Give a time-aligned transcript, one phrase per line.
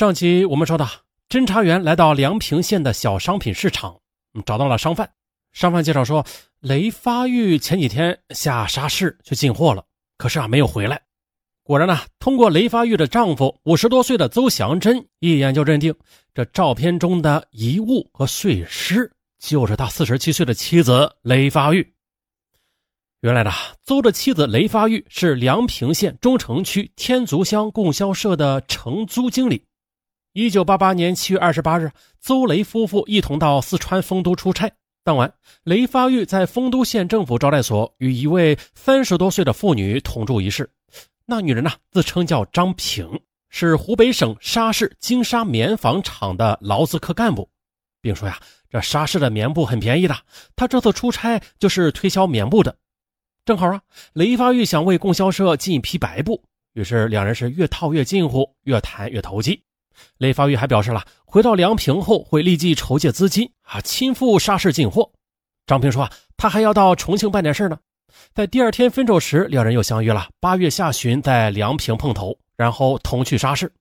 [0.00, 0.88] 上期我们说的，
[1.28, 4.00] 侦查员来到梁平县的小商品市场，
[4.46, 5.10] 找到了商贩。
[5.52, 6.24] 商贩介绍说，
[6.60, 9.84] 雷发玉前几天下沙市去进货了，
[10.16, 11.02] 可是啊没有回来。
[11.62, 15.94] 果然呢，通过雷发玉的丈夫五十多岁的邹祥珍一眼就认定，
[16.32, 21.86] 这照片中的遗物和碎尸就是他四十七岁的妻子雷发玉。
[23.20, 23.50] 原来呢，
[23.84, 29.62] 邹的妻子雷发玉是梁平县中城区天足乡供销社的承租经理。
[30.32, 34.70] 一九八八年七月二十八日，邹雷夫妇一同到四川丰都出差。
[35.02, 35.34] 当晚，
[35.64, 40.70] 雷发玉在丰都县政府招待所与一位三十多岁的妇女同住一室。
[41.26, 47.50] 那女人呢，自称叫张平，是湖北省沙市金沙棉纺厂的劳资科干部，
[48.00, 48.38] 并说呀，
[48.68, 50.16] 这沙市的棉布很便宜的，
[50.54, 52.76] 他这次出差就是推销棉布的。
[53.44, 56.40] 正好啊，雷发玉想为供销社进一批白布，
[56.74, 59.60] 于是两人是越套越近乎，越谈越投机。
[60.18, 65.10] 雷发玉还表示了，回到梁平后会立即筹借资金啊，亲赴沙市进货。
[65.66, 67.78] 张平说啊，他还要到重庆办点事呢。
[68.34, 73.72] 在第二天分手时，两人又相约了八月下旬在梁平碰头，然后同去沙市。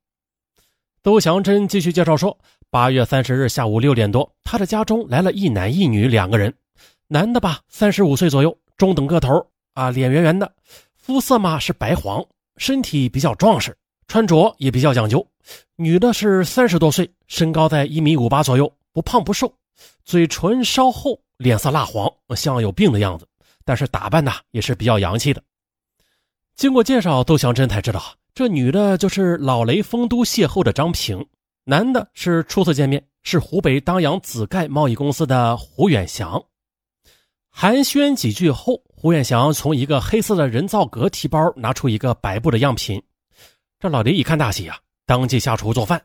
[1.02, 2.38] 邹祥珍继续介绍说，
[2.70, 6.54] 八月三十日下午六点多，他的家中来了一男一女两个人，
[7.08, 10.52] 男的吧，三十五岁左右，中等个头啊，脸圆圆的，
[10.96, 12.24] 肤色嘛是白黄，
[12.58, 13.76] 身体比较壮实。
[14.10, 15.26] 穿着也比较讲究，
[15.76, 19.54] 女的是三十多岁，身高在一米五八左右，不胖不瘦，
[20.04, 23.28] 嘴唇稍厚，脸色蜡黄，像有病的样子。
[23.64, 25.44] 但是打扮呢也是比较洋气的。
[26.56, 28.02] 经过介绍，窦祥珍才知道，
[28.34, 31.24] 这女的就是老雷丰都邂逅的张平，
[31.66, 36.44] 男的是初次见面，是湖北当阳紫盖贸易公司的胡远祥。
[37.52, 43.00] 寒暄几句后，胡远祥从一个黑色的人造革提包拿出一个白布的样品。
[43.80, 46.04] 这老雷一看大喜啊，当即下厨做饭。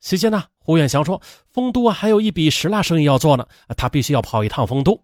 [0.00, 5.00] 期间呢，胡远祥说：“丰都啊，还有一笔石蜡生意要做呢，他必须要跑一趟丰都。”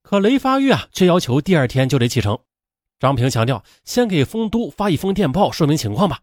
[0.00, 2.38] 可雷发玉啊，却要求第二天就得启程。
[3.00, 6.20] 张平强调：“先给丰都发一封电报，说明情况吧。”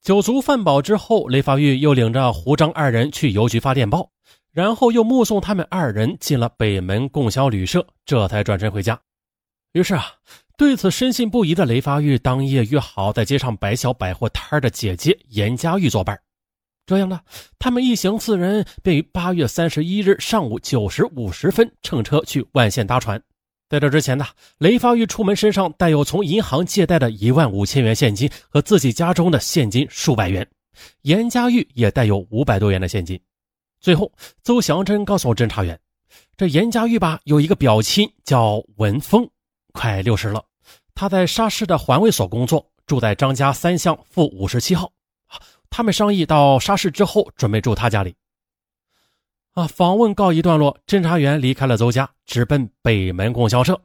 [0.00, 4.10] 酒足饭饱之后，雷发玉又领着胡张二人去邮局发电报，
[4.50, 8.98] 然后又目送他们二人进了北门供销旅社，这才转身回家。
[9.72, 10.06] 于是啊。
[10.62, 16.16] 对此深信不疑的雷发玉，当夜约好在街上摆小百货摊的姐姐严家玉作伴。
[16.86, 17.20] 这样呢，
[17.58, 23.20] 他们一行四人便于八月三十一日上午九时五十分乘车去万县搭船。
[23.68, 24.24] 在这之前呢，
[24.58, 30.46] 雷发玉出门身上带有从银行借贷的一万五千元现金和自己家中的现金数百元，
[31.00, 33.20] 严家玉也带有五百多元的现金。
[33.80, 34.12] 最后，
[34.44, 35.76] 邹祥珍告诉侦查员，
[36.36, 39.28] 这严家玉吧有一个表亲叫文峰。
[39.72, 40.44] 快六十了，
[40.94, 44.92] 他在沙市的环卫所工作，住在张家三巷负五十七号。
[45.70, 48.14] 他们商议到沙市之后，准备住他家里。
[49.54, 53.80] 啊，访问告一段落，侦查员离开了邹家，直奔北门供销社。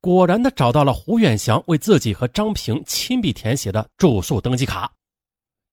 [0.00, 4.92] 果然的找到了胡远祥为自己和张平亲笔填写的住宿登记卡。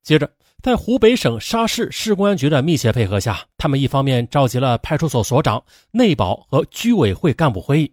[0.04, 7.92] 接着，在湖北省沙市市公安局的密切配合下，他们一方面召集了派出所所长、内保和居委会干部会议。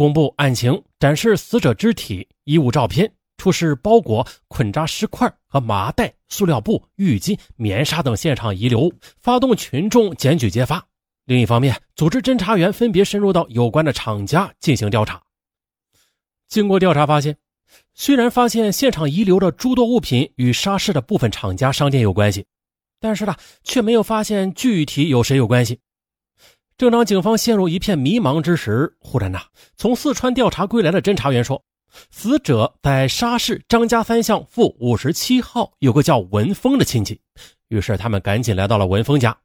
[0.00, 10.82] 公布案情，展示死者肢体、衣物照片，出示包裹、捆扎尸块和麻袋、塑料布、浴巾、棉纱等现场遗留物，发动群众检举揭发。
[11.26, 15.20] 另一方面，组织侦查员分别深入到有关的厂家进行调查。
[16.48, 17.36] 经过调查发现，
[17.92, 22.46] 虽然发现现场遗留的诸多物品与沙市的部分厂家商店有关系，
[22.98, 25.78] 但是呢，却没有发现具体有谁有关系。
[26.80, 29.42] 正当警方陷入一片迷茫之时，忽然呐，
[29.76, 31.62] 从四川调查归来的侦查员说，
[32.10, 37.20] 死者在沙市张家三巷负五十七号有个叫文峰的亲戚。
[37.68, 39.36] 于是他们赶紧来到了文峰家。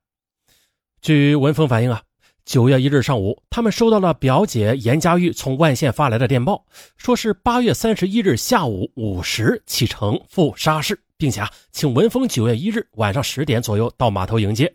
[1.01, 2.01] 据文峰反映啊，
[2.45, 14.73] 九月一日上午，他们收到了表姐严家玉从万县发来的电报，说是八月三十一日下午五时启程赴沙市，并且啊，请文峰九月一日晚上十点左右到码头迎接。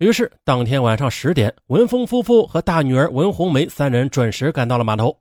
[0.00, 5.18] 于是，当天晚上十点，文峰夫妇和大女儿文红梅三人准时赶到了码头。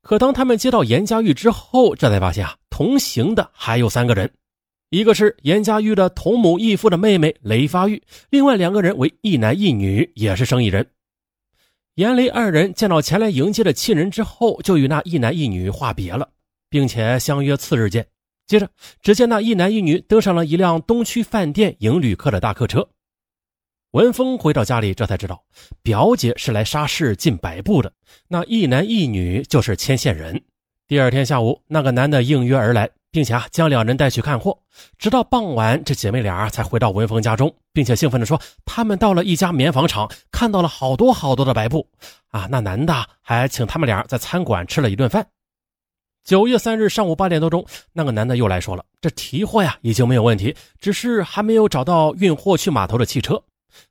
[0.00, 4.32] 可当他们接到严家玉之后，这才发现啊，同行的还有三个人，
[4.88, 10.86] 一个是严家玉的同母异父的妹妹雷发玉，另外两个人为一男一女，也是生意人。
[11.96, 16.26] 严雷二人见到前来迎接的亲人之后，就与那一男一女话别了，
[16.70, 18.06] 并且相约次日见。
[18.46, 18.70] 接着，
[19.02, 22.88] 只见那一男一女登上了一辆东区饭店迎旅客的大客车。
[23.96, 25.42] 文峰回到家里，这才知道
[25.82, 27.90] 表姐是来沙市进白布的，
[28.28, 30.38] 那一男一女就是牵线人。
[30.86, 34.58] 第二天下午，那个男的应约而来，并且啊将两人带去看货。
[34.98, 41.88] 直到傍晚，这姐妹俩才回到文峰家中，并且兴奋地说，他们到了一家棉纺厂，看到了好多好多的白布
[42.28, 42.46] 啊。
[42.50, 45.26] 那男的还请他们俩在餐馆吃了一顿饭。
[46.22, 47.64] 九月三日上午八点多钟，
[47.94, 53.42] 那个男的又来说了，这提货呀已经没有问题，只是还没有找到运货去码头的汽车。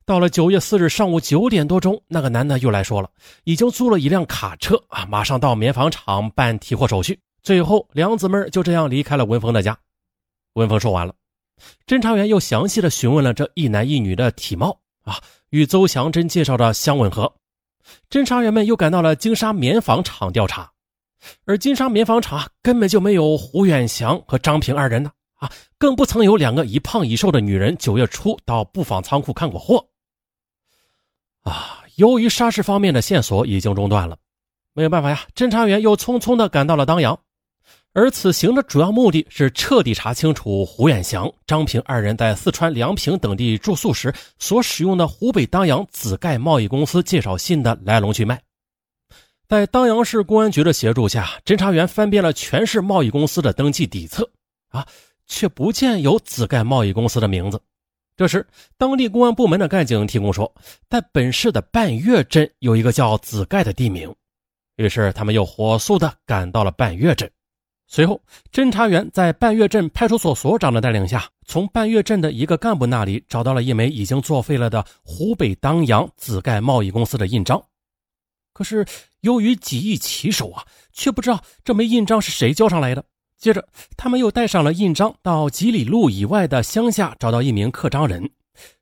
[0.06, 3.10] 到了九月四日上午九点多钟，那个男的又来说了，
[3.44, 7.20] 已经租了一辆卡车啊，马上到棉纺厂办提货手续。
[7.44, 9.78] 最后，两姊妹就这样离开了文峰的家。
[10.54, 11.14] 文峰说完了，
[11.86, 17.32] 侦查员又详细的询问了这一男一女的体貌啊，与邹祥珍介绍的相吻合。
[18.10, 20.72] 侦查员们又赶到了金沙棉纺厂调查，
[21.46, 25.12] 而金沙棉纺厂根本就没有胡远祥和张平二人呢。
[25.36, 29.86] 啊，更不曾有两个一胖一瘦的女人九月初到布纺仓库看过货。
[31.42, 34.18] 啊，由于沙市方面的线索已经中断了，
[34.74, 37.20] 没有办法呀，侦查员又匆匆的赶到了当阳。
[37.94, 48.42] 而此行的主要目的是彻底查清楚胡远祥、张平二人在四川梁平等地住宿时所使用的湖北当阳紫盖贸易公司介绍信的来龙去脉。
[49.48, 54.30] 在当阳市公安局的协助下，侦查员翻遍了全市贸易公司的登记底册，
[54.70, 54.86] 啊。
[55.28, 57.62] 却不见有紫盖贸易公司的名字。
[58.18, 60.54] 这时，当地公安部门的干警提供说，
[60.90, 64.14] 在本市的半月镇有一个叫紫盖的地名。
[64.78, 67.30] 于是，他们又火速的赶到了半月镇。
[67.88, 77.62] 随后，侦查员在半月镇派出所所长的带领下，从半月镇的一个干部那里找到了一枚已经作废了的湖北当阳紫盖贸易公司的印章。
[78.54, 78.86] 可是，
[79.20, 83.04] 由于几易其手啊，却不知道这枚印章是谁交上来的。
[83.46, 83.64] 接着，
[83.96, 88.32] 他们又带上了印章，到几里路以外的乡下找到一名刻章人。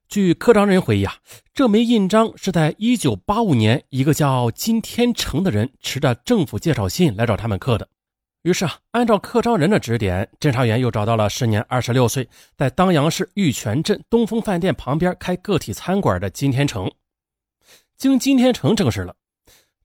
[0.07, 1.15] 据刻章人回忆啊，
[1.53, 7.89] 这枚印章是在1985年一个叫金天成的人持着政府介绍信来找他们刻的。
[8.43, 16.89] 于是啊，按照刻章人的指点，侦查员又找到了时年26岁，在当阳市玉泉镇东风饭店旁边开个体餐馆的金天成。
[17.97, 19.13] 经金天成证实了。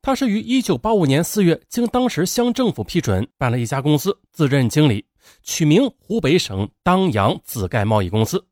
[0.00, 5.04] 他是于一九八五年四月，经当时乡政府批准，办了一家公司，自任经理，
[5.42, 8.46] 取名湖北省当阳紫盖贸易公司，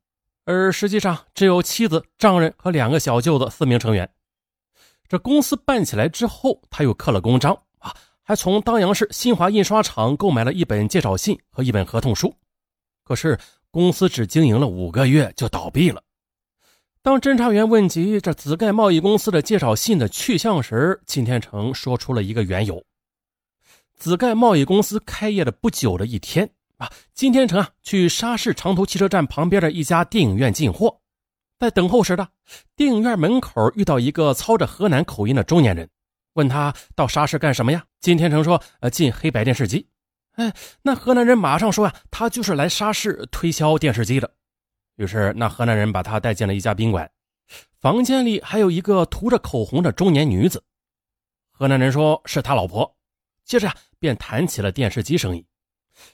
[0.45, 4.09] 而实际上只有妻子、丈人和两个小舅子四名成员。
[5.07, 12.35] 这公司办起来之后，他又刻了公章啊，还从当阳市新华印刷厂购买了一本介绍信和一本合同书。
[13.03, 13.39] 可是
[13.71, 16.03] 公司只经营了五个月就倒闭了。
[17.01, 22.83] 当侦查员问及这紫盖贸易公司的介绍信的去向时，金天成说出了一个缘由：
[23.95, 30.99] 紫盖贸易公司开业的不久的一天啊，金天成啊去沙市长途汽车站旁边的一家电影院进货，
[31.59, 32.27] 在等候时的
[32.75, 35.89] 电影院门口遇到一个操着河南口音的中年人，
[36.33, 37.85] 问他到沙市干什么呀？
[38.01, 39.87] 金天成说：“呃，进黑白电视机。”
[40.37, 40.53] 哎，
[40.83, 44.31] 那河南人马上说呀：“他就是来沙市推销电视机的。”
[44.97, 47.09] 于是，那河南人把他带进了一家宾馆，
[47.79, 50.63] 房间里还有一个涂着口红的中年女子。
[51.51, 52.97] 河南人说是他老婆，
[53.45, 55.45] 接着便谈起了电视机生意，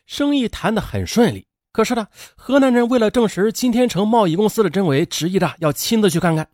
[0.06, 1.48] 生意谈得很顺利。
[1.72, 6.46] 可是呢，河南人为了证实金天成贸易公司的真伪，执意的要亲自去看看。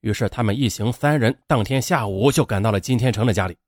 [0.00, 3.58] 于是，他们一行三人当天下午就赶到了金天成的家里。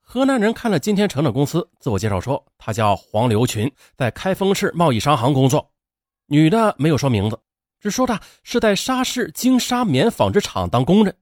[0.00, 5.70] 河南人看了金天成的公司，自我介绍说他叫黄刘群，在开封市贸易商行工作。
[6.26, 7.38] 女的没有说名字，
[7.80, 11.16] 只说她是在沙市金沙棉纺织厂当工人。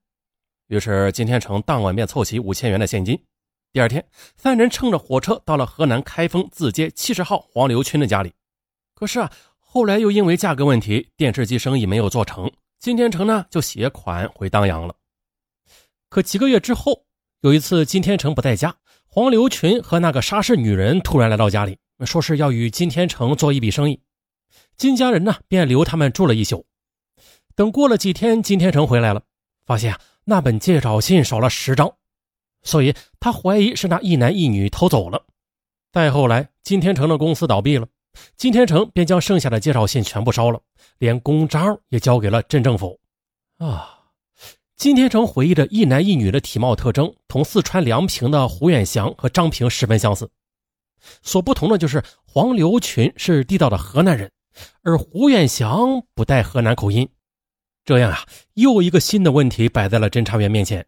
[0.69, 3.23] 于是金天成当晚便凑齐五千元的现金。
[3.71, 4.07] 第二天，
[4.37, 8.33] 三人乘着火车到了河南开封自街七十号黄刘群的家里。
[8.95, 12.51] 可是啊，后来又因为价格问题，电视机生意没有做成。
[12.79, 14.95] 金天成呢就携款回当阳了。
[16.09, 17.05] 可几个月之后，
[17.41, 24.01] 有一次金天成不在家，黄刘群和那个沙市女人突然来到家里，说是要与金天成做一笔生意。
[24.77, 26.67] 金家人呢，便留他们住了一宿。
[27.55, 29.23] 等过了几天，金天成回来了，
[29.65, 31.95] 发现啊，那本介绍信少了十张，
[32.63, 35.25] 所以他怀疑是那一男一女偷走了。
[35.93, 37.87] 再后来，金天成的公司倒闭了，
[38.37, 40.61] 金天成便将剩下的介绍信全部烧了，
[40.99, 42.99] 连公章也交给了镇政府。
[43.59, 44.01] 啊，
[44.77, 50.29] 金天成回忆着一男一女的体貌特征，同四川梁平的胡远祥和张平十分相似，
[51.23, 54.29] 所不同的就是黄刘群是地道的河南人。
[54.83, 57.09] 而胡远祥不带河南口音，
[57.85, 60.87] 这样啊，又一个新的问题摆在了侦查员面前：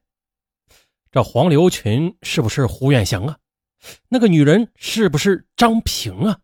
[1.11, 3.38] 这黄刘群是不是胡远祥啊？
[4.08, 6.38] 那个女人是不是张平啊？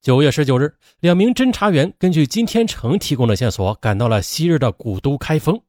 [0.00, 5.60] 九月十九日，两名侦查员根据金天成提供的线索，赶到了昔日的古都开封。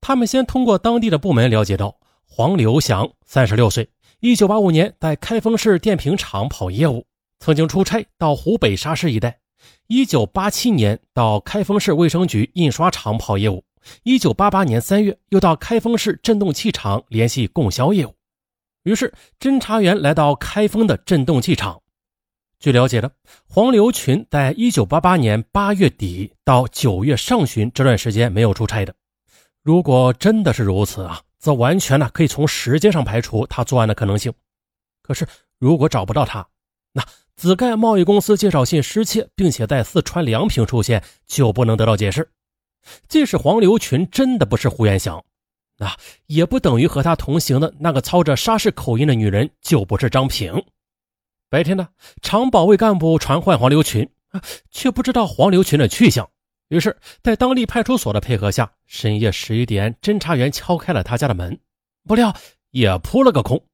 [0.00, 7.04] 他们先通过当地的部门了解到，黄刘祥三十六岁，一九八五年在开封市电瓶厂跑业务。
[7.38, 9.40] 曾经出差到湖北沙市一带。
[9.86, 13.64] 一九八七年到开封市卫生局印刷厂跑业务。
[14.02, 18.14] 一九八八年三月，又到开封市振动器厂联系供销业务。
[18.82, 21.80] 于是，侦查员来到开封的振动器厂。
[22.58, 23.10] 据了解呢，
[23.48, 28.94] 黄刘群在一九八八年八月底到九月上旬这段时间没有出差的。
[29.62, 34.32] 如果真的是如此啊，则完全呢可以从时间上排除他作案的可能性。
[35.02, 35.26] 可是，
[35.58, 36.46] 如果找不到他，
[36.92, 37.04] 那
[37.38, 42.28] 紫盖贸易公司介绍信失窃，并且在四川梁平出现，就不能得到解释。
[43.06, 45.24] 即使黄刘群真的不是胡元祥，
[45.76, 50.64] 那也不等于和他同行的那个操着沙市口音的女人就不是张平。
[51.48, 51.86] 白天呢，
[52.22, 54.10] 常保卫干部传唤黄刘群，
[54.72, 56.28] 却不知道黄刘群的去向。
[56.70, 61.56] 于是，在当地派出所的配合下，深夜十一点，侦查员敲开了他家的门，
[62.04, 62.34] 不料
[62.72, 63.64] 也扑了个空。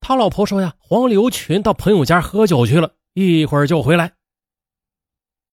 [0.00, 4.17] 他老婆说呀，黄刘群到朋友家喝酒去了，一会儿就回来。